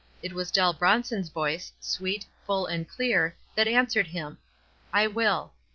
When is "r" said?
4.95-5.01